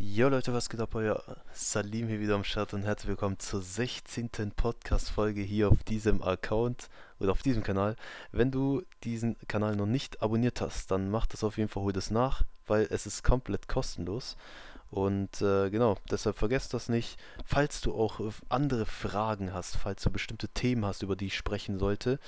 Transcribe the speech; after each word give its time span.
Jo 0.00 0.28
Leute, 0.28 0.52
was 0.52 0.68
geht 0.68 0.78
ab? 0.78 0.94
Euer 0.94 1.24
Salim 1.52 2.06
hier 2.06 2.20
wieder 2.20 2.36
am 2.36 2.44
Start 2.44 2.72
und 2.72 2.84
herzlich 2.84 3.08
willkommen 3.08 3.40
zur 3.40 3.60
16. 3.60 4.30
Podcast-Folge 4.54 5.40
hier 5.40 5.70
auf 5.70 5.82
diesem 5.82 6.22
Account 6.22 6.88
oder 7.18 7.32
auf 7.32 7.42
diesem 7.42 7.64
Kanal. 7.64 7.96
Wenn 8.30 8.52
du 8.52 8.84
diesen 9.02 9.36
Kanal 9.48 9.74
noch 9.74 9.86
nicht 9.86 10.22
abonniert 10.22 10.60
hast, 10.60 10.92
dann 10.92 11.10
mach 11.10 11.26
das 11.26 11.42
auf 11.42 11.56
jeden 11.58 11.68
Fall, 11.68 11.82
hol 11.82 11.92
das 11.92 12.12
nach, 12.12 12.42
weil 12.68 12.86
es 12.90 13.06
ist 13.06 13.24
komplett 13.24 13.66
kostenlos. 13.66 14.36
Und 14.92 15.42
äh, 15.42 15.68
genau, 15.68 15.96
deshalb 16.08 16.38
vergesst 16.38 16.74
das 16.74 16.88
nicht. 16.88 17.18
Falls 17.44 17.80
du 17.80 17.92
auch 17.92 18.20
andere 18.48 18.86
Fragen 18.86 19.52
hast, 19.52 19.76
falls 19.78 20.04
du 20.04 20.10
bestimmte 20.10 20.46
Themen 20.46 20.84
hast, 20.86 21.02
über 21.02 21.16
die 21.16 21.26
ich 21.26 21.36
sprechen 21.36 21.80
sollte, 21.80 22.20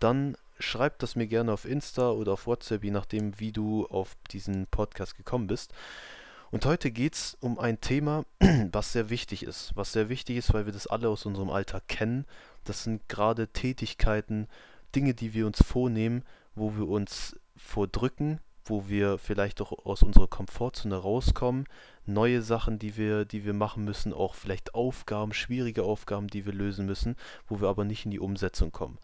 dann 0.00 0.34
schreib 0.58 0.98
das 1.00 1.14
mir 1.14 1.26
gerne 1.26 1.52
auf 1.52 1.66
Insta 1.66 2.10
oder 2.10 2.32
auf 2.32 2.46
WhatsApp, 2.46 2.84
je 2.84 2.90
nachdem, 2.90 3.38
wie 3.38 3.52
du 3.52 3.86
auf 3.86 4.16
diesen 4.30 4.66
Podcast 4.68 5.14
gekommen 5.14 5.46
bist. 5.46 5.74
Und 6.50 6.64
heute 6.64 6.90
geht 6.90 7.14
es 7.14 7.36
um 7.40 7.58
ein 7.58 7.80
Thema, 7.80 8.24
was 8.72 8.92
sehr 8.92 9.10
wichtig 9.10 9.42
ist. 9.42 9.72
Was 9.74 9.92
sehr 9.92 10.08
wichtig 10.08 10.38
ist, 10.38 10.54
weil 10.54 10.64
wir 10.64 10.72
das 10.72 10.86
alle 10.86 11.10
aus 11.10 11.26
unserem 11.26 11.50
Alltag 11.50 11.88
kennen. 11.88 12.24
Das 12.64 12.84
sind 12.84 13.06
gerade 13.08 13.48
Tätigkeiten, 13.48 14.48
Dinge, 14.94 15.12
die 15.12 15.34
wir 15.34 15.46
uns 15.46 15.62
vornehmen, 15.62 16.24
wo 16.54 16.74
wir 16.74 16.88
uns 16.88 17.36
vordrücken, 17.56 18.40
wo 18.64 18.88
wir 18.88 19.18
vielleicht 19.18 19.60
auch 19.60 19.84
aus 19.84 20.02
unserer 20.02 20.26
Komfortzone 20.26 20.96
rauskommen, 20.96 21.66
neue 22.06 22.40
Sachen, 22.40 22.78
die 22.78 22.96
wir, 22.96 23.26
die 23.26 23.44
wir 23.44 23.52
machen 23.52 23.84
müssen, 23.84 24.14
auch 24.14 24.34
vielleicht 24.34 24.74
Aufgaben, 24.74 25.34
schwierige 25.34 25.82
Aufgaben, 25.82 26.28
die 26.28 26.46
wir 26.46 26.54
lösen 26.54 26.86
müssen, 26.86 27.16
wo 27.46 27.60
wir 27.60 27.68
aber 27.68 27.84
nicht 27.84 28.06
in 28.06 28.10
die 28.10 28.20
Umsetzung 28.20 28.72
kommen. 28.72 28.98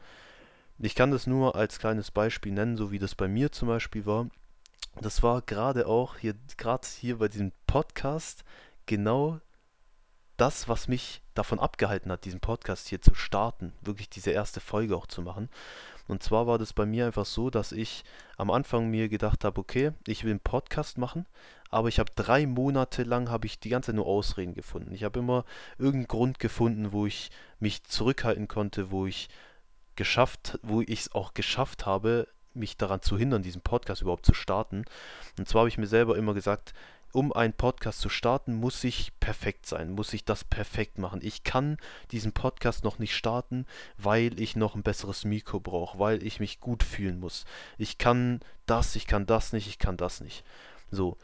Ich 0.78 0.94
kann 0.94 1.10
das 1.10 1.26
nur 1.26 1.56
als 1.56 1.78
kleines 1.78 2.10
Beispiel 2.10 2.52
nennen, 2.52 2.78
so 2.78 2.90
wie 2.90 2.98
das 2.98 3.14
bei 3.14 3.28
mir 3.28 3.52
zum 3.52 3.68
Beispiel 3.68 4.06
war 4.06 4.28
das 5.00 5.22
war 5.22 5.42
gerade 5.42 5.86
auch 5.86 6.16
hier, 6.16 6.34
gerade 6.56 6.86
hier 6.86 7.18
bei 7.18 7.28
diesem 7.28 7.52
Podcast 7.66 8.44
genau 8.86 9.40
das, 10.36 10.68
was 10.68 10.88
mich 10.88 11.22
davon 11.34 11.60
abgehalten 11.60 12.10
hat, 12.10 12.24
diesen 12.24 12.40
Podcast 12.40 12.88
hier 12.88 13.00
zu 13.00 13.14
starten, 13.14 13.72
wirklich 13.82 14.08
diese 14.08 14.30
erste 14.30 14.60
Folge 14.60 14.96
auch 14.96 15.06
zu 15.06 15.22
machen. 15.22 15.48
Und 16.06 16.22
zwar 16.22 16.46
war 16.46 16.58
das 16.58 16.72
bei 16.72 16.86
mir 16.86 17.06
einfach 17.06 17.24
so, 17.24 17.50
dass 17.50 17.72
ich 17.72 18.04
am 18.36 18.50
Anfang 18.50 18.90
mir 18.90 19.08
gedacht 19.08 19.44
habe, 19.44 19.60
okay, 19.60 19.92
ich 20.06 20.24
will 20.24 20.32
einen 20.32 20.40
Podcast 20.40 20.98
machen, 20.98 21.26
aber 21.70 21.88
ich 21.88 21.98
habe 21.98 22.12
drei 22.14 22.46
Monate 22.46 23.04
lang 23.04 23.30
habe 23.30 23.46
ich 23.46 23.58
die 23.58 23.70
ganze 23.70 23.86
Zeit 23.86 23.96
nur 23.96 24.06
Ausreden 24.06 24.54
gefunden. 24.54 24.92
Ich 24.92 25.04
habe 25.04 25.20
immer 25.20 25.44
irgendeinen 25.78 26.08
Grund 26.08 26.38
gefunden, 26.38 26.92
wo 26.92 27.06
ich 27.06 27.30
mich 27.58 27.84
zurückhalten 27.84 28.48
konnte, 28.48 28.90
wo 28.90 29.06
ich 29.06 29.28
geschafft, 29.96 30.58
wo 30.62 30.82
ich 30.82 31.00
es 31.00 31.14
auch 31.14 31.34
geschafft 31.34 31.86
habe, 31.86 32.28
mich 32.54 32.76
daran 32.76 33.02
zu 33.02 33.18
hindern, 33.18 33.42
diesen 33.42 33.60
Podcast 33.60 34.02
überhaupt 34.02 34.26
zu 34.26 34.34
starten. 34.34 34.84
Und 35.38 35.48
zwar 35.48 35.60
habe 35.60 35.68
ich 35.68 35.78
mir 35.78 35.86
selber 35.86 36.16
immer 36.16 36.34
gesagt, 36.34 36.74
um 37.14 37.32
einen 37.32 37.52
Podcast 37.52 38.00
zu 38.00 38.08
starten, 38.08 38.54
muss 38.54 38.82
ich 38.82 39.12
perfekt 39.20 39.66
sein, 39.66 39.92
muss 39.92 40.12
ich 40.12 40.24
das 40.24 40.42
perfekt 40.42 40.98
machen. 40.98 41.20
Ich 41.22 41.44
kann 41.44 41.76
diesen 42.10 42.32
Podcast 42.32 42.82
noch 42.82 42.98
nicht 42.98 43.14
starten, 43.14 43.66
weil 43.96 44.40
ich 44.40 44.56
noch 44.56 44.74
ein 44.74 44.82
besseres 44.82 45.24
Mikro 45.24 45.60
brauche, 45.60 45.98
weil 46.00 46.24
ich 46.24 46.40
mich 46.40 46.58
gut 46.58 46.82
fühlen 46.82 47.20
muss. 47.20 47.44
Ich 47.78 47.98
kann 47.98 48.40
das, 48.66 48.96
ich 48.96 49.06
kann 49.06 49.26
das 49.26 49.52
nicht, 49.52 49.68
ich 49.68 49.78
kann 49.78 49.96
das 49.96 50.20
nicht. 50.20 50.44
So. 50.90 51.16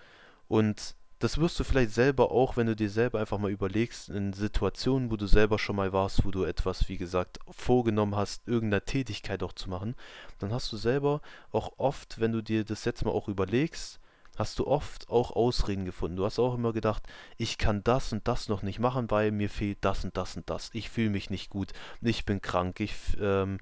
Und 0.46 0.94
das 1.20 1.36
wirst 1.36 1.60
du 1.60 1.64
vielleicht 1.64 1.92
selber 1.92 2.32
auch, 2.32 2.56
wenn 2.56 2.66
du 2.66 2.74
dir 2.74 2.88
selber 2.88 3.20
einfach 3.20 3.38
mal 3.38 3.50
überlegst, 3.50 4.08
in 4.08 4.32
Situationen, 4.32 5.10
wo 5.10 5.16
du 5.16 5.26
selber 5.26 5.58
schon 5.58 5.76
mal 5.76 5.92
warst, 5.92 6.24
wo 6.24 6.30
du 6.30 6.44
etwas, 6.44 6.88
wie 6.88 6.96
gesagt, 6.96 7.38
vorgenommen 7.50 8.16
hast, 8.16 8.48
irgendeine 8.48 8.84
Tätigkeit 8.84 9.42
auch 9.42 9.52
zu 9.52 9.68
machen, 9.68 9.94
dann 10.38 10.50
hast 10.52 10.72
du 10.72 10.78
selber 10.78 11.20
auch 11.52 11.72
oft, 11.76 12.20
wenn 12.20 12.32
du 12.32 12.42
dir 12.42 12.64
das 12.64 12.86
jetzt 12.86 13.04
mal 13.04 13.10
auch 13.10 13.28
überlegst, 13.28 14.00
hast 14.38 14.58
du 14.58 14.66
oft 14.66 15.10
auch 15.10 15.32
Ausreden 15.32 15.84
gefunden. 15.84 16.16
Du 16.16 16.24
hast 16.24 16.38
auch 16.38 16.54
immer 16.54 16.72
gedacht, 16.72 17.02
ich 17.36 17.58
kann 17.58 17.84
das 17.84 18.14
und 18.14 18.26
das 18.26 18.48
noch 18.48 18.62
nicht 18.62 18.78
machen, 18.78 19.10
weil 19.10 19.30
mir 19.30 19.50
fehlt 19.50 19.78
das 19.82 20.02
und 20.04 20.16
das 20.16 20.36
und 20.36 20.48
das. 20.48 20.70
Ich 20.72 20.88
fühle 20.88 21.10
mich 21.10 21.28
nicht 21.28 21.50
gut, 21.50 21.74
ich 22.00 22.24
bin 22.24 22.40
krank, 22.40 22.80
ich 22.80 22.94
ähm, 23.20 23.58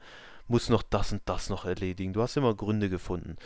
muss 0.48 0.68
noch 0.68 0.82
das 0.82 1.12
und 1.12 1.22
das 1.26 1.50
noch 1.50 1.64
erledigen. 1.64 2.12
Du 2.12 2.22
hast 2.22 2.36
immer 2.36 2.54
Gründe 2.54 2.88
gefunden. 2.88 3.36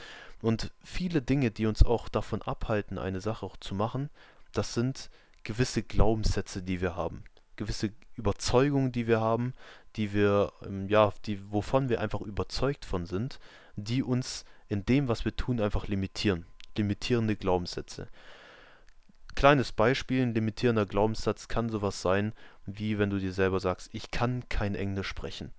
Und 0.40 0.72
viele 0.82 1.22
Dinge, 1.22 1.50
die 1.50 1.66
uns 1.66 1.84
auch 1.84 2.08
davon 2.08 2.42
abhalten, 2.42 2.98
eine 2.98 3.20
Sache 3.20 3.44
auch 3.44 3.56
zu 3.56 3.74
machen, 3.74 4.10
das 4.52 4.74
sind 4.74 5.10
gewisse 5.44 5.82
Glaubenssätze, 5.82 6.62
die 6.62 6.80
wir 6.80 6.96
haben. 6.96 7.24
Gewisse 7.56 7.92
Überzeugungen, 8.16 8.92
die 8.92 9.06
wir 9.06 9.20
haben, 9.20 9.54
die 9.96 10.12
wir, 10.12 10.52
ähm, 10.64 10.88
ja, 10.88 11.12
die, 11.26 11.52
wovon 11.52 11.88
wir 11.88 12.00
einfach 12.00 12.20
überzeugt 12.20 12.84
von 12.84 13.06
sind, 13.06 13.38
die 13.76 14.02
uns 14.02 14.44
in 14.68 14.84
dem, 14.84 15.08
was 15.08 15.24
wir 15.24 15.36
tun, 15.36 15.60
einfach 15.60 15.88
limitieren. 15.88 16.46
Limitierende 16.76 17.36
Glaubenssätze. 17.36 18.08
Kleines 19.34 19.72
Beispiel, 19.72 20.22
ein 20.22 20.34
limitierender 20.34 20.86
Glaubenssatz 20.86 21.48
kann 21.48 21.68
sowas 21.68 22.02
sein, 22.02 22.32
wie 22.66 22.98
wenn 22.98 23.10
du 23.10 23.18
dir 23.18 23.32
selber 23.32 23.60
sagst, 23.60 23.90
ich 23.92 24.10
kann 24.10 24.48
kein 24.48 24.74
Englisch 24.74 25.08
sprechen. 25.08 25.52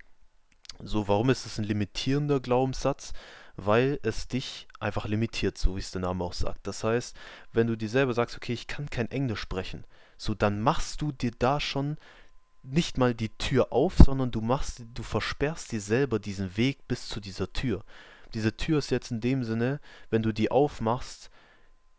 So, 0.86 1.08
warum 1.08 1.30
ist 1.30 1.46
es 1.46 1.58
ein 1.58 1.64
limitierender 1.64 2.40
Glaubenssatz? 2.40 3.14
Weil 3.56 4.00
es 4.04 4.28
dich 4.28 4.68
einfach 4.80 5.06
limitiert, 5.06 5.58
so 5.58 5.76
wie 5.76 5.80
es 5.80 5.92
der 5.92 6.02
Name 6.02 6.24
auch 6.24 6.34
sagt. 6.34 6.68
Das 6.68 6.84
heißt, 6.84 7.16
wenn 7.54 7.68
du 7.68 7.78
dir 7.78 7.90
selber 7.90 8.14
sagst, 8.14 8.36
okay, 8.36 8.54
ich 8.54 8.68
kann 8.68 8.90
kein 8.90 9.10
Englisch 9.12 9.40
sprechen, 9.40 9.86
so 10.18 10.34
dann 10.34 10.62
machst 10.62 11.02
du 11.02 11.12
dir 11.12 11.32
da 11.38 11.60
schon 11.60 11.98
nicht 12.64 12.98
mal 12.98 13.14
die 13.14 13.30
Tür 13.30 13.72
auf, 13.72 13.98
sondern 13.98 14.32
du 14.32 14.42
machst, 14.42 14.84
du 14.94 15.04
versperrst 15.04 15.72
dir 15.72 15.82
selber 15.82 16.20
diesen 16.20 16.58
Weg 16.58 16.88
bis 16.88 17.08
zu 17.08 17.20
dieser 17.20 17.52
Tür. 17.54 17.84
Diese 18.34 18.56
Tür 18.58 18.80
ist 18.80 18.90
jetzt 18.90 19.12
in 19.12 19.22
dem 19.22 19.44
Sinne, 19.44 19.80
wenn 20.10 20.24
du 20.24 20.32
die 20.32 20.50
aufmachst, 20.50 21.30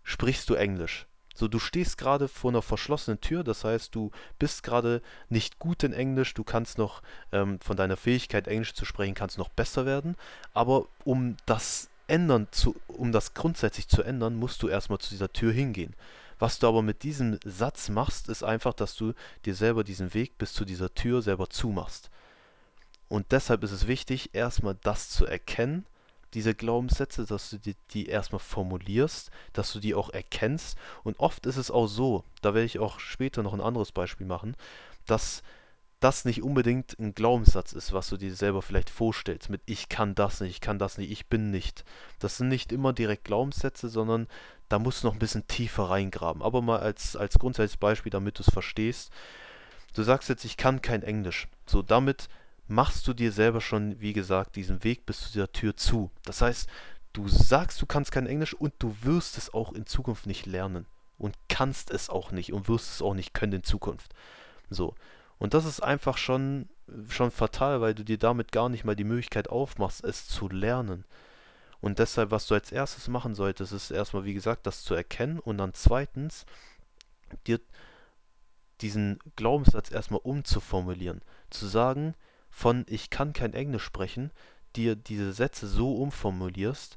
sprichst 0.02 0.50
du 0.50 0.54
Englisch. 0.54 1.06
So, 1.34 1.48
du 1.48 1.58
stehst 1.58 1.98
gerade 1.98 2.28
vor 2.28 2.52
einer 2.52 2.62
verschlossenen 2.62 3.20
Tür, 3.20 3.42
das 3.42 3.64
heißt, 3.64 3.94
du 3.94 4.12
bist 4.38 4.62
gerade 4.62 5.02
nicht 5.28 5.58
gut 5.58 5.82
in 5.82 5.92
Englisch, 5.92 6.32
du 6.32 6.44
kannst 6.44 6.78
noch 6.78 7.02
ähm, 7.32 7.58
von 7.58 7.76
deiner 7.76 7.96
Fähigkeit, 7.96 8.46
Englisch 8.46 8.74
zu 8.74 8.84
sprechen, 8.84 9.14
kannst 9.14 9.36
noch 9.36 9.48
besser 9.48 9.84
werden, 9.84 10.16
aber 10.54 10.86
um 11.04 11.36
das 11.46 11.88
ändern 12.06 12.46
zu, 12.52 12.76
um 12.86 13.10
das 13.10 13.34
grundsätzlich 13.34 13.88
zu 13.88 14.02
ändern, 14.02 14.36
musst 14.36 14.62
du 14.62 14.68
erstmal 14.68 14.98
zu 14.98 15.10
dieser 15.10 15.32
Tür 15.32 15.52
hingehen. 15.52 15.94
Was 16.38 16.58
du 16.58 16.68
aber 16.68 16.82
mit 16.82 17.02
diesem 17.02 17.38
Satz 17.44 17.88
machst, 17.88 18.28
ist 18.28 18.44
einfach, 18.44 18.74
dass 18.74 18.94
du 18.94 19.12
dir 19.44 19.54
selber 19.54 19.82
diesen 19.82 20.14
Weg 20.14 20.38
bis 20.38 20.52
zu 20.52 20.64
dieser 20.64 20.94
Tür 20.94 21.22
selber 21.22 21.48
zumachst. 21.48 22.10
Und 23.08 23.32
deshalb 23.32 23.62
ist 23.64 23.72
es 23.72 23.86
wichtig, 23.86 24.34
erstmal 24.34 24.76
das 24.82 25.08
zu 25.08 25.26
erkennen 25.26 25.86
diese 26.34 26.54
Glaubenssätze, 26.54 27.24
dass 27.24 27.50
du 27.50 27.58
die, 27.58 27.76
die 27.90 28.06
erstmal 28.06 28.40
formulierst, 28.40 29.30
dass 29.52 29.72
du 29.72 29.80
die 29.80 29.94
auch 29.94 30.10
erkennst. 30.10 30.76
Und 31.04 31.18
oft 31.20 31.46
ist 31.46 31.56
es 31.56 31.70
auch 31.70 31.86
so, 31.86 32.24
da 32.42 32.54
werde 32.54 32.66
ich 32.66 32.78
auch 32.78 32.98
später 32.98 33.42
noch 33.42 33.54
ein 33.54 33.60
anderes 33.60 33.92
Beispiel 33.92 34.26
machen, 34.26 34.56
dass 35.06 35.42
das 36.00 36.26
nicht 36.26 36.42
unbedingt 36.42 36.98
ein 36.98 37.14
Glaubenssatz 37.14 37.72
ist, 37.72 37.94
was 37.94 38.10
du 38.10 38.18
dir 38.18 38.34
selber 38.34 38.60
vielleicht 38.60 38.90
vorstellst, 38.90 39.48
mit 39.48 39.62
ich 39.64 39.88
kann 39.88 40.14
das 40.14 40.40
nicht, 40.40 40.50
ich 40.50 40.60
kann 40.60 40.78
das 40.78 40.98
nicht, 40.98 41.10
ich 41.10 41.28
bin 41.28 41.50
nicht. 41.50 41.84
Das 42.18 42.36
sind 42.36 42.48
nicht 42.48 42.72
immer 42.72 42.92
direkt 42.92 43.24
Glaubenssätze, 43.24 43.88
sondern 43.88 44.26
da 44.68 44.78
musst 44.78 45.02
du 45.02 45.06
noch 45.06 45.14
ein 45.14 45.18
bisschen 45.18 45.46
tiefer 45.46 45.84
reingraben. 45.84 46.42
Aber 46.42 46.60
mal 46.60 46.80
als, 46.80 47.16
als 47.16 47.38
grundsätzliches 47.38 47.78
Beispiel, 47.78 48.10
damit 48.10 48.38
du 48.38 48.42
es 48.42 48.52
verstehst. 48.52 49.12
Du 49.94 50.02
sagst 50.02 50.28
jetzt, 50.28 50.44
ich 50.44 50.56
kann 50.58 50.82
kein 50.82 51.02
Englisch. 51.02 51.48
So, 51.64 51.80
damit 51.80 52.28
machst 52.66 53.06
du 53.06 53.14
dir 53.14 53.32
selber 53.32 53.60
schon, 53.60 54.00
wie 54.00 54.12
gesagt, 54.12 54.56
diesen 54.56 54.84
Weg 54.84 55.06
bis 55.06 55.20
zu 55.20 55.32
dieser 55.32 55.52
Tür 55.52 55.76
zu. 55.76 56.10
Das 56.25 56.41
heißt, 56.41 56.69
du 57.12 57.28
sagst, 57.28 57.80
du 57.80 57.86
kannst 57.86 58.12
kein 58.12 58.26
Englisch 58.26 58.54
und 58.54 58.75
du 58.78 58.97
wirst 59.02 59.38
es 59.38 59.52
auch 59.52 59.72
in 59.72 59.86
Zukunft 59.86 60.26
nicht 60.26 60.47
lernen 60.47 60.86
und 61.19 61.36
kannst 61.48 61.91
es 61.91 62.10
auch 62.10 62.32
nicht 62.32 62.52
und 62.52 62.69
wirst 62.69 62.91
es 62.91 63.02
auch 63.02 63.14
nicht 63.14 63.34
können 63.34 63.54
in 63.54 63.62
Zukunft. 63.62 64.14
So. 64.70 64.94
Und 65.38 65.54
das 65.54 65.64
ist 65.64 65.82
einfach 65.82 66.16
schon, 66.16 66.69
schon 67.08 67.30
fatal, 67.30 67.80
weil 67.80 67.94
du 67.94 68.04
dir 68.04 68.19
damit 68.19 68.52
gar 68.52 68.69
nicht 68.69 68.84
mal 68.84 68.96
die 68.96 69.04
Möglichkeit 69.04 69.48
aufmachst, 69.48 70.04
es 70.04 70.26
zu 70.26 70.48
lernen. 70.48 71.04
Und 71.81 71.98
deshalb, 71.98 72.31
was 72.31 72.46
du 72.46 72.54
als 72.54 72.72
erstes 72.72 73.08
machen 73.08 73.34
solltest, 73.34 73.72
ist 73.72 73.91
erstmal, 73.91 74.25
wie 74.25 74.34
gesagt, 74.34 74.66
das 74.66 74.84
zu 74.84 74.94
erkennen 74.94 75.38
und 75.38 75.58
dann 75.58 75.75
zweitens 75.75 76.46
dir 77.46 77.60
diesen 78.81 79.19
Glaubenssatz 79.37 79.90
erstmal 79.90 80.20
umzuformulieren. 80.22 81.20
Zu 81.50 81.66
sagen, 81.66 82.14
von 82.54 82.86
ich 82.88 83.10
kann 83.10 83.32
kein 83.32 83.52
Englisch 83.52 83.82
sprechen, 83.82 84.30
dir 84.76 84.94
diese 84.94 85.32
Sätze 85.32 85.66
so 85.66 85.96
umformulierst, 85.96 86.96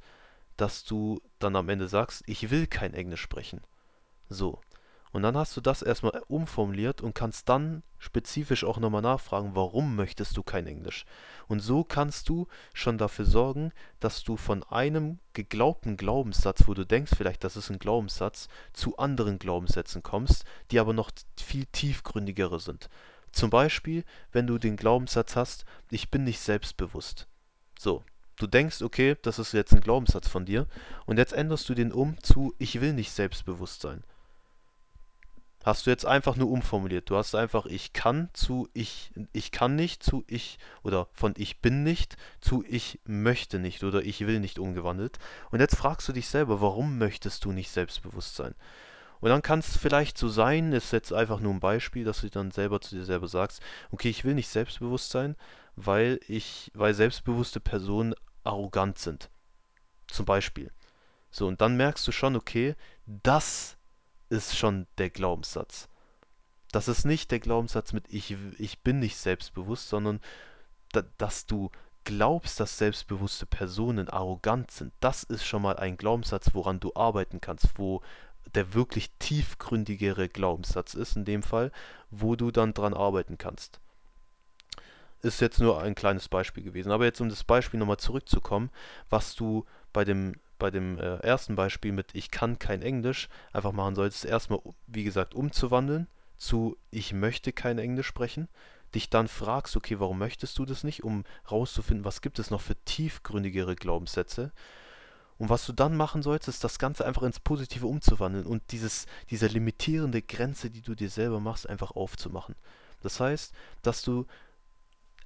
dass 0.56 0.86
du 0.86 1.20
dann 1.40 1.56
am 1.56 1.68
Ende 1.68 1.88
sagst, 1.88 2.24
ich 2.28 2.52
will 2.52 2.68
kein 2.68 2.94
Englisch 2.94 3.22
sprechen. 3.22 3.62
So. 4.30 4.62
Und 5.12 5.24
dann 5.24 5.36
hast 5.36 5.58
du 5.58 5.62
das 5.62 5.82
erstmal 5.82 6.22
umformuliert 6.28 7.02
und 7.02 7.16
kannst 7.16 7.50
dann 7.50 7.82
spezifisch 7.98 8.64
auch 8.64 8.78
nochmal 8.78 9.02
nachfragen, 9.02 9.56
warum 9.56 9.96
möchtest 9.96 10.38
du 10.38 10.44
kein 10.44 10.68
Englisch? 10.68 11.06
Und 11.48 11.60
so 11.60 11.84
kannst 11.84 12.30
du 12.30 12.48
schon 12.74 13.00
dafür 13.00 13.26
sorgen, 13.26 13.72
dass 14.00 14.24
du 14.24 14.38
von 14.38 14.64
einem 14.64 15.18
geglaubten 15.34 15.98
Glaubenssatz, 15.98 16.68
wo 16.68 16.76
du 16.76 16.86
denkst 16.86 17.14
vielleicht, 17.18 17.44
das 17.44 17.58
ist 17.58 17.72
ein 17.72 17.80
Glaubenssatz, 17.80 18.48
zu 18.74 18.98
anderen 18.98 19.40
Glaubenssätzen 19.40 20.04
kommst, 20.04 20.46
die 20.70 20.80
aber 20.80 20.94
noch 20.94 21.10
viel 21.36 21.66
tiefgründigere 21.66 22.60
sind. 22.60 22.90
Zum 23.32 23.50
Beispiel, 23.50 24.04
wenn 24.32 24.48
du 24.48 24.58
den 24.58 24.78
Glaubenssatz 24.78 25.36
hast, 25.36 25.66
ich 25.92 26.10
bin 26.10 26.24
nicht 26.24 26.40
selbstbewusst. 26.40 27.28
So, 27.78 28.04
du 28.38 28.48
denkst, 28.48 28.82
okay, 28.82 29.16
das 29.22 29.40
ist 29.40 29.54
jetzt 29.54 29.74
ein 29.74 29.82
Glaubenssatz 29.82 30.28
von 30.28 30.46
dir 30.46 30.68
und 31.06 31.18
jetzt 31.18 31.34
änderst 31.34 31.68
du 31.70 31.76
den 31.76 31.92
um 31.92 32.22
zu, 32.24 32.56
ich 32.58 32.82
will 32.82 32.94
nicht 32.94 33.12
selbstbewusst 33.12 33.82
sein. 33.82 34.04
hast 35.66 35.86
du 35.86 35.90
jetzt 35.90 36.06
einfach 36.06 36.38
nur 36.38 36.50
umformuliert. 36.50 37.10
Du 37.10 37.18
hast 37.18 37.36
einfach 37.36 37.66
ich 37.66 37.92
kann 37.94 38.30
zu 38.34 38.70
ich, 38.74 39.12
ich 39.34 39.52
kann 39.52 39.76
nicht 39.76 40.02
zu 40.02 40.24
ich 40.28 40.60
oder 40.82 41.08
von 41.12 41.34
ich 41.38 41.60
bin 41.62 41.84
nicht 41.84 42.16
zu 42.40 42.64
ich 42.68 43.02
möchte 43.06 43.60
nicht 43.60 43.84
oder 43.84 44.02
ich 44.02 44.26
will 44.26 44.40
nicht 44.40 44.60
umgewandelt. 44.60 45.20
Und 45.52 45.60
jetzt 45.60 45.76
fragst 45.76 46.08
du 46.08 46.14
dich 46.14 46.28
selber, 46.28 46.62
warum 46.62 46.98
möchtest 46.98 47.44
du 47.44 47.52
nicht 47.52 47.70
selbstbewusst 47.70 48.36
sein? 48.36 48.56
Und 49.20 49.30
dann 49.30 49.42
kann 49.42 49.60
es 49.60 49.78
vielleicht 49.78 50.18
so 50.18 50.30
sein, 50.30 50.74
ist 50.74 50.92
jetzt 50.92 51.12
einfach 51.12 51.40
nur 51.40 51.54
ein 51.54 51.60
Beispiel, 51.60 52.04
dass 52.04 52.22
du 52.22 52.30
dann 52.30 52.52
selber 52.52 52.82
zu 52.82 52.96
dir 52.96 53.06
selber 53.06 53.28
sagst, 53.28 53.62
okay, 53.92 54.10
ich 54.10 54.24
will 54.24 54.36
nicht 54.36 54.50
selbstbewusst 54.50 55.10
sein, 55.10 55.36
weil 55.76 56.20
ich, 56.28 56.72
weil 56.74 56.94
selbstbewusste 56.94 57.60
Personen 57.60 58.14
arrogant 58.44 59.00
sind. 59.00 59.30
Zum 60.08 60.26
Beispiel. 60.26 60.72
So, 61.32 61.48
und 61.48 61.62
dann 61.62 61.78
merkst 61.78 62.08
du 62.08 62.12
schon, 62.12 62.36
okay, 62.36 62.76
das 63.06 63.78
ist 64.30 64.58
schon 64.58 64.88
der 64.98 65.10
Glaubenssatz. 65.10 65.90
Das 66.72 66.88
ist 66.88 67.06
nicht 67.06 67.32
der 67.32 67.40
Glaubenssatz 67.40 67.94
mit 67.94 68.06
ich, 68.10 68.36
ich 68.58 68.80
bin 68.80 69.00
nicht 69.00 69.18
selbstbewusst, 69.18 69.90
sondern 69.90 70.20
da, 70.92 71.04
dass 71.18 71.46
du 71.46 71.72
glaubst, 72.04 72.60
dass 72.60 72.78
selbstbewusste 72.78 73.46
Personen 73.46 74.10
arrogant 74.10 74.72
sind. 74.72 74.94
Das 75.02 75.24
ist 75.24 75.46
schon 75.46 75.62
mal 75.62 75.78
ein 75.78 75.98
Glaubenssatz, 75.98 76.54
woran 76.54 76.80
du 76.80 76.94
arbeiten 76.96 77.42
kannst, 77.42 77.78
wo 77.78 78.02
der 78.56 78.74
wirklich 78.74 79.12
tiefgründigere 79.20 80.30
Glaubenssatz 80.30 80.94
ist, 80.94 81.16
in 81.16 81.26
dem 81.26 81.44
Fall, 81.44 81.72
wo 82.10 82.36
du 82.36 82.52
dann 82.52 82.74
dran 82.74 82.94
arbeiten 82.94 83.38
kannst. 83.38 83.80
Ist 85.22 85.42
jetzt 85.42 85.60
nur 85.60 85.82
ein 85.82 85.96
kleines 85.96 86.30
Beispiel 86.30 86.64
gewesen. 86.64 86.92
Aber 86.92 87.06
jetzt, 87.06 87.22
um 87.22 87.30
das 87.30 87.44
Beispiel 87.44 87.80
nochmal 87.80 87.98
zurückzukommen, 87.98 88.70
was 89.10 89.36
du 89.36 89.66
bei 89.94 90.06
dem 90.06 90.36
bei 90.60 90.72
dem 90.72 90.98
äh, 90.98 91.18
ersten 91.18 91.56
Beispiel 91.56 91.92
mit 91.92 92.16
ich 92.16 92.32
kann 92.32 92.58
kein 92.58 92.82
Englisch 92.82 93.30
einfach 93.54 93.74
machen 93.74 93.94
solltest, 93.94 94.26
erstmal, 94.26 94.60
wie 94.88 95.04
gesagt, 95.04 95.36
umzuwandeln 95.36 96.08
zu 96.36 96.78
ich 96.92 97.14
möchte 97.14 97.52
kein 97.52 97.78
Englisch 97.78 98.08
sprechen, 98.08 98.48
dich 98.96 99.10
dann 99.10 99.28
fragst, 99.28 99.76
okay, 99.76 100.00
warum 100.00 100.18
möchtest 100.18 100.58
du 100.58 100.66
das 100.66 100.84
nicht, 100.84 101.04
um 101.04 101.26
rauszufinden, 101.52 102.06
was 102.06 102.22
gibt 102.22 102.40
es 102.40 102.52
noch 102.52 102.62
für 102.62 102.76
tiefgründigere 102.86 103.76
Glaubenssätze. 103.76 104.52
Und 105.38 105.50
was 105.50 105.66
du 105.66 105.74
dann 105.74 105.96
machen 105.96 106.24
sollst, 106.24 106.48
ist 106.48 106.64
das 106.64 106.80
Ganze 106.80 107.06
einfach 107.06 107.24
ins 107.24 107.40
Positive 107.40 107.86
umzuwandeln 107.86 108.46
und 108.46 108.64
dieses, 108.72 109.06
diese 109.30 109.48
limitierende 109.48 110.22
Grenze, 110.22 110.70
die 110.70 110.82
du 110.82 110.96
dir 110.96 111.10
selber 111.10 111.40
machst, 111.40 111.70
einfach 111.70 111.92
aufzumachen. 111.92 112.56
Das 113.04 113.20
heißt, 113.20 113.54
dass 113.84 114.02
du 114.02 114.26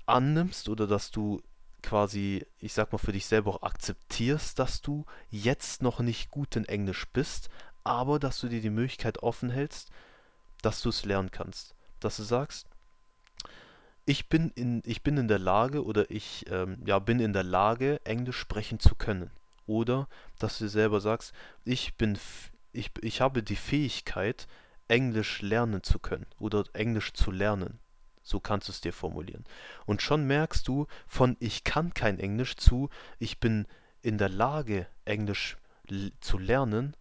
annimmst 0.05 0.67
oder 0.67 0.87
dass 0.87 1.11
du 1.11 1.41
quasi, 1.81 2.45
ich 2.59 2.73
sag 2.73 2.91
mal, 2.91 2.97
für 2.97 3.13
dich 3.13 3.25
selber 3.25 3.51
auch 3.51 3.63
akzeptierst, 3.63 4.59
dass 4.59 4.81
du 4.81 5.05
jetzt 5.29 5.81
noch 5.81 5.99
nicht 5.99 6.29
gut 6.29 6.55
in 6.55 6.65
Englisch 6.65 7.07
bist, 7.11 7.49
aber 7.83 8.19
dass 8.19 8.39
du 8.39 8.49
dir 8.49 8.61
die 8.61 8.69
Möglichkeit 8.69 9.23
offen 9.23 9.49
hältst, 9.49 9.89
dass 10.61 10.81
du 10.81 10.89
es 10.89 11.05
lernen 11.05 11.31
kannst. 11.31 11.73
Dass 11.99 12.17
du 12.17 12.23
sagst, 12.23 12.67
ich 14.05 14.29
bin 14.29 14.51
in, 14.51 14.81
ich 14.85 15.03
bin 15.03 15.17
in 15.17 15.27
der 15.27 15.39
Lage 15.39 15.85
oder 15.85 16.11
ich 16.11 16.45
ähm, 16.49 16.81
ja, 16.85 16.99
bin 16.99 17.19
in 17.19 17.33
der 17.33 17.43
Lage, 17.43 18.01
Englisch 18.03 18.37
sprechen 18.37 18.79
zu 18.79 18.95
können. 18.95 19.31
Oder 19.71 20.09
dass 20.37 20.57
du 20.57 20.67
selber 20.67 20.99
sagst, 20.99 21.31
ich 21.63 21.95
bin, 21.95 22.19
ich, 22.73 22.91
ich 22.99 23.21
habe 23.21 23.41
die 23.41 23.55
Fähigkeit, 23.55 24.49
Englisch 24.89 25.41
lernen 25.41 25.81
zu 25.81 25.97
können 25.97 26.25
oder 26.39 26.65
Englisch 26.73 27.13
zu 27.13 27.31
lernen. 27.31 27.79
So 28.21 28.41
kannst 28.41 28.67
du 28.67 28.73
es 28.73 28.81
dir 28.81 28.91
formulieren. 28.91 29.45
Und 29.85 30.01
schon 30.01 30.27
merkst 30.27 30.67
du 30.67 30.87
von 31.07 31.37
ich 31.39 31.63
kann 31.63 31.93
kein 31.93 32.19
Englisch 32.19 32.57
zu 32.57 32.89
ich 33.17 33.39
bin 33.39 33.65
in 34.01 34.17
der 34.17 34.27
Lage, 34.27 34.87
Englisch 35.05 35.55
zu 36.19 36.37
lernen, 36.37 36.97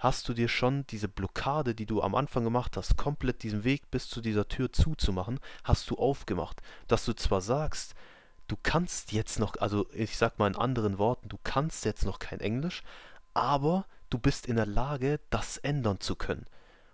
hast 0.00 0.26
du 0.26 0.32
dir 0.32 0.48
schon 0.48 0.86
diese 0.86 1.08
Blockade, 1.08 1.74
die 1.74 1.84
du 1.84 2.00
am 2.00 2.14
Anfang 2.14 2.42
gemacht 2.42 2.78
hast, 2.78 2.96
komplett 2.96 3.42
diesen 3.42 3.64
Weg 3.64 3.90
bis 3.90 4.08
zu 4.08 4.22
dieser 4.22 4.48
Tür 4.48 4.72
zuzumachen, 4.72 5.40
hast 5.62 5.90
du 5.90 5.96
aufgemacht. 5.96 6.62
Dass 6.88 7.04
du 7.04 7.12
zwar 7.12 7.42
sagst, 7.42 7.94
du 8.48 8.56
kannst 8.62 9.12
jetzt 9.12 9.38
noch, 9.38 9.56
also 9.60 9.86
ich 9.92 10.16
sag 10.16 10.38
mal 10.38 10.48
in 10.48 10.56
anderen 10.56 10.98
Worten, 10.98 11.28
du 11.28 11.38
kannst 11.44 11.84
jetzt 11.84 12.04
noch 12.04 12.18
kein 12.18 12.40
Englisch, 12.40 12.82
aber 13.32 13.86
du 14.10 14.18
bist 14.18 14.46
in 14.46 14.56
der 14.56 14.66
Lage, 14.66 15.20
das 15.30 15.56
ändern 15.58 16.00
zu 16.00 16.14
können. 16.14 16.46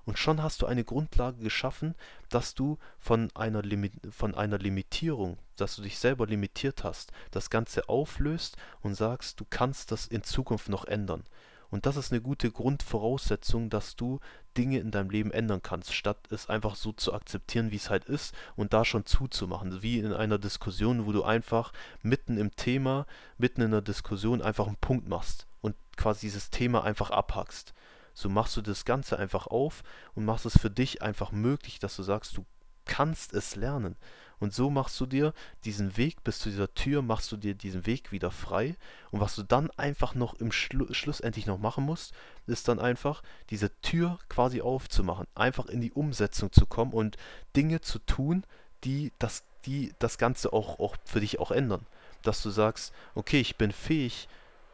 Und 0.05 0.19
schon 0.19 0.43
hast 0.43 0.62
du 0.62 0.67
eine 0.67 0.85
Grundlage 0.85 1.43
geschaffen, 1.43 1.94
dass 2.31 2.55
du 2.55 2.79
von 2.99 3.31
einer, 3.35 3.62
Limi 3.62 3.93
von 4.11 4.35
einer 4.35 4.58
Limitierung, 4.58 5.38
dass 5.56 5.76
du 5.76 5.82
dich 5.82 5.99
selber 5.99 6.26
limitiert 6.26 6.85
hast, 6.85 7.12
das 7.31 7.50
Ganze 7.50 7.88
auflöst 7.88 8.56
und 8.81 8.94
sagst, 8.94 9.38
du 9.38 9.44
kannst 9.49 9.93
das 9.93 10.06
in 10.06 10.25
Zukunft 10.25 10.69
noch 10.69 10.85
ändern. 10.87 11.25
Und 11.70 11.87
das 11.87 11.96
ist 11.96 12.12
eine 12.12 12.20
gute 12.20 12.50
Grundvoraussetzung, 12.50 13.70
dass 13.70 13.94
du 13.94 14.19
Dinge 14.56 14.78
in 14.78 14.90
deinem 14.90 15.11
Leben 15.11 15.31
ändern 15.31 15.62
kannst, 15.62 15.94
statt 15.94 16.19
es 16.31 16.49
einfach 16.49 16.75
so 16.75 16.93
zu 16.93 17.14
akzeptieren, 17.14 17.70
wie 17.70 17.76
es 17.76 17.90
halt 17.90 18.05
ist 18.06 18.34
und 18.56 18.72
da 18.72 18.84
schon 18.84 19.06
zuzumachen. 19.06 19.82
Wie 19.82 19.99
in 19.99 20.12
einer 20.12 20.38
Diskussion, 20.38 21.06
wo 21.06 21.12
du 21.12 21.22
einfach 21.22 21.72
mitten 22.02 22.38
im 22.38 22.55
Thema, 22.56 23.06
mitten 23.38 23.62
in 23.62 23.70
der 23.70 23.82
Diskussion 23.82 24.43
einfach 24.43 24.67
einen 24.67 24.76
Punkt 24.76 25.08
machst 25.08 25.46
und 25.61 25.76
quasi 25.96 26.26
dieses 26.26 26.50
Thema 26.50 26.82
einfach 26.82 27.11
abhackst. 27.11 27.73
So 28.14 28.28
machst 28.28 28.56
du 28.56 28.62
das 28.62 28.84
Ganze 28.84 29.19
einfach 29.19 29.46
auf 29.46 29.84
und 30.14 30.25
machst 30.25 30.46
es 30.46 30.58
für 30.58 30.70
dich 30.70 31.02
einfach 31.02 31.31
möglich, 31.31 31.78
dass 31.78 31.94
du 31.94 32.02
sagst, 32.02 32.37
du 32.37 32.44
kannst 32.90 33.32
es 33.34 33.54
lernen. 33.54 33.96
Und 34.40 34.52
so 34.52 34.69
machst 34.69 34.98
du 35.00 35.06
dir 35.06 35.32
diesen 35.64 35.96
Weg 35.96 36.25
bis 36.25 36.40
zu 36.40 36.48
dieser 36.48 36.72
Tür, 36.75 37.02
machst 37.02 37.31
du 37.31 37.37
dir 37.37 37.54
diesen 37.54 37.87
Weg 37.87 38.10
wieder 38.10 38.31
frei. 38.31 38.75
Und 39.10 39.20
was 39.20 39.37
du 39.37 39.42
dann 39.42 39.70
einfach 39.76 40.14
noch 40.14 40.34
im 40.34 40.50
Schlu 40.50 40.92
schlussendlich 40.92 41.46
noch 41.46 41.58
machen 41.58 41.84
musst, 41.84 42.14
ist 42.46 42.66
dann 42.66 42.81
einfach 42.81 43.22
diese 43.50 43.70
Tür 43.82 44.19
quasi 44.28 44.60
aufzumachen, 44.60 45.26
einfach 45.34 45.66
in 45.66 45.81
die 45.81 45.92
Umsetzung 45.92 46.50
zu 46.52 46.66
kommen 46.66 46.92
und 46.92 47.16
Dinge 47.54 47.81
zu 47.81 47.98
tun, 48.00 48.44
die 48.82 49.12
das, 49.19 49.44
die 49.66 49.92
das 49.98 50.19
Ganze 50.19 50.52
auch, 50.52 50.81
auch 50.81 50.96
für 51.04 51.20
dich 51.20 51.38
auch 51.38 51.52
ändern. 51.52 51.87
Dass 52.22 52.42
du 52.42 52.50
sagst, 52.50 52.92
okay, 53.14 53.40
ich 53.40 53.56
bin 53.56 53.72
fähig, 53.72 54.26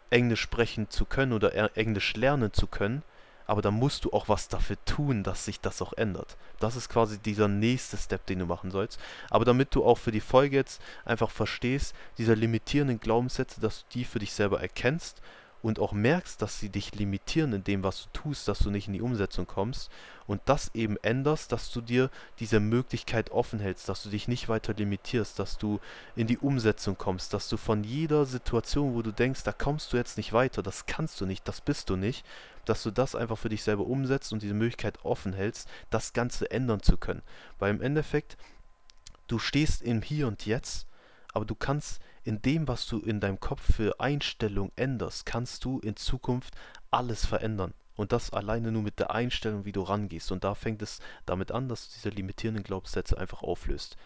Englisch 0.08 0.40
sprechen 0.40 0.88
zu 0.88 1.04
können 1.04 1.32
oder 1.32 1.76
Englisch 1.76 2.14
lernen 2.14 2.52
zu 2.52 2.66
können 2.68 3.02
aber 3.46 3.62
da 3.62 3.70
musst 3.70 4.04
du 4.04 4.12
auch 4.12 4.28
was 4.28 4.48
dafür 4.48 4.76
tun, 4.84 5.22
dass 5.22 5.44
sich 5.44 5.60
das 5.60 5.82
auch 5.82 5.92
ändert. 5.92 6.36
Das 6.60 6.76
ist 6.76 6.88
quasi 6.88 7.18
dieser 7.18 7.48
nächste 7.48 7.96
Step, 7.96 8.26
den 8.26 8.40
du 8.40 8.46
machen 8.46 8.70
sollst. 8.70 9.00
Aber 9.30 9.44
damit 9.44 9.74
du 9.74 9.84
auch 9.84 9.98
für 9.98 10.12
die 10.12 10.20
Folge 10.20 10.56
jetzt 10.56 10.80
einfach 11.04 11.30
verstehst, 11.30 11.94
diese 12.18 12.34
limitierenden 12.34 13.00
Glaubenssätze, 13.00 13.60
dass 13.60 13.80
du 13.80 13.84
die 13.94 14.04
für 14.04 14.18
dich 14.18 14.32
selber 14.32 14.60
erkennst 14.60 15.22
und 15.62 15.78
auch 15.78 15.92
merkst, 15.92 16.40
dass 16.40 16.60
sie 16.60 16.68
dich 16.68 16.94
limitieren 16.94 17.52
in 17.52 17.64
dem, 17.64 17.82
was 17.82 18.04
du 18.04 18.20
tust, 18.20 18.46
dass 18.46 18.58
du 18.60 18.70
nicht 18.70 18.86
in 18.86 18.92
die 18.92 19.00
Umsetzung 19.00 19.46
kommst 19.46 19.90
und 20.26 20.40
das 20.44 20.70
eben 20.74 20.96
änderst, 20.98 21.52
dass 21.52 21.70
du 21.72 21.80
dir 21.80 22.10
diese 22.38 22.60
Möglichkeit 22.60 23.30
offen 23.30 23.58
hältst, 23.58 23.88
dass 23.88 24.02
du 24.02 24.10
dich 24.10 24.28
nicht 24.28 24.48
weiter 24.48 24.74
limitierst, 24.74 25.38
dass 25.38 25.58
du 25.58 25.80
in 26.14 26.26
die 26.26 26.38
Umsetzung 26.38 26.98
kommst, 26.98 27.32
dass 27.32 27.48
du 27.48 27.56
von 27.56 27.84
jeder 27.84 28.26
Situation, 28.26 28.94
wo 28.94 29.02
du 29.02 29.12
denkst, 29.12 29.42
da 29.44 29.52
kommst 29.52 29.92
du 29.92 29.96
jetzt 29.96 30.16
nicht 30.16 30.32
weiter, 30.32 30.62
das 30.62 30.86
kannst 30.86 31.20
du 31.20 31.26
nicht, 31.26 31.46
das 31.48 31.60
bist 31.60 31.90
du 31.90 31.96
nicht, 31.96 32.24
dass 32.64 32.82
du 32.82 32.90
das 32.90 33.14
einfach 33.14 33.38
für 33.38 33.48
dich 33.48 33.62
selber 33.62 33.86
umsetzt 33.86 34.32
und 34.32 34.42
diese 34.42 34.54
Möglichkeit 34.54 35.04
offen 35.04 35.32
hältst, 35.32 35.68
das 35.90 36.12
Ganze 36.12 36.50
ändern 36.50 36.82
zu 36.82 36.96
können. 36.96 37.22
Weil 37.58 37.70
im 37.70 37.80
Endeffekt, 37.80 38.36
du 39.26 39.38
stehst 39.38 39.82
im 39.82 40.02
Hier 40.02 40.28
und 40.28 40.46
Jetzt, 40.46 40.86
aber 41.32 41.44
du 41.44 41.54
kannst 41.54 42.00
in 42.26 42.42
dem, 42.42 42.66
was 42.66 42.86
du 42.86 42.98
in 42.98 43.20
deinem 43.20 43.38
Kopf 43.38 43.76
für 43.76 44.00
Einstellung 44.00 44.72
änderst, 44.74 45.26
kannst 45.26 45.64
du 45.64 45.78
in 45.78 45.94
Zukunft 45.94 46.54
alles 46.90 47.24
verändern. 47.24 47.72
Und 47.94 48.10
das 48.10 48.32
alleine 48.32 48.72
nur 48.72 48.82
mit 48.82 48.98
der 48.98 49.12
Einstellung, 49.12 49.64
wie 49.64 49.72
du 49.72 49.82
rangehst. 49.82 50.32
Und 50.32 50.42
da 50.42 50.54
fängt 50.54 50.82
es 50.82 50.98
damit 51.24 51.52
an, 51.52 51.68
dass 51.68 51.88
du 51.88 51.94
diese 51.94 52.08
limitierenden 52.08 52.64
Glaubenssätze 52.64 53.16
einfach 53.16 53.42
auflöst. 53.42 53.96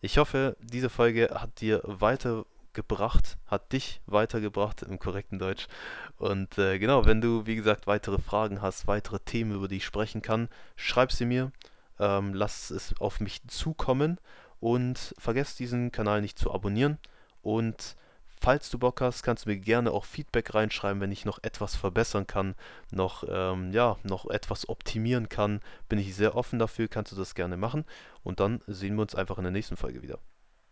Ich 0.00 0.18
hoffe, 0.18 0.56
diese 0.60 0.90
Folge 0.90 1.30
hat 1.32 1.60
dir 1.60 1.82
weiter 1.84 2.44
gebracht, 2.72 3.38
hat 3.46 3.72
dich 3.72 4.00
weitergebracht 4.06 4.82
im 4.82 4.98
korrekten 4.98 5.38
Deutsch. 5.38 5.68
Und 6.16 6.58
äh, 6.58 6.80
genau, 6.80 7.06
wenn 7.06 7.20
du, 7.20 7.46
wie 7.46 7.56
gesagt, 7.56 7.86
weitere 7.86 8.18
Fragen 8.18 8.60
hast, 8.60 8.88
weitere 8.88 9.20
Themen, 9.20 9.54
über 9.54 9.68
die 9.68 9.76
ich 9.76 9.84
sprechen 9.84 10.20
kann, 10.20 10.48
schreib 10.74 11.12
sie 11.12 11.26
mir, 11.26 11.52
ähm, 12.00 12.34
lass 12.34 12.70
es 12.70 12.94
auf 13.00 13.20
mich 13.20 13.46
zukommen 13.46 14.18
und 14.60 15.14
vergiss 15.18 15.54
diesen 15.54 15.92
Kanal 15.92 16.20
nicht 16.20 16.38
zu 16.38 16.52
abonnieren. 16.52 16.98
Und 17.42 17.96
falls 18.40 18.70
du 18.70 18.78
Bock 18.78 19.00
hast, 19.00 19.22
kannst 19.22 19.46
du 19.46 19.50
mir 19.50 19.58
gerne 19.58 19.90
auch 19.92 20.04
Feedback 20.04 20.54
reinschreiben, 20.54 21.00
wenn 21.00 21.12
ich 21.12 21.24
noch 21.24 21.42
etwas 21.42 21.76
verbessern 21.76 22.26
kann, 22.26 22.54
noch, 22.90 23.24
ähm, 23.28 23.72
ja, 23.72 23.96
noch 24.02 24.26
etwas 24.30 24.68
optimieren 24.68 25.28
kann. 25.28 25.60
Bin 25.88 25.98
ich 25.98 26.14
sehr 26.14 26.36
offen 26.36 26.58
dafür, 26.58 26.88
kannst 26.88 27.12
du 27.12 27.16
das 27.16 27.34
gerne 27.34 27.56
machen. 27.56 27.84
Und 28.22 28.40
dann 28.40 28.60
sehen 28.66 28.96
wir 28.96 29.02
uns 29.02 29.14
einfach 29.14 29.38
in 29.38 29.44
der 29.44 29.52
nächsten 29.52 29.76
Folge 29.76 30.02
wieder. 30.02 30.18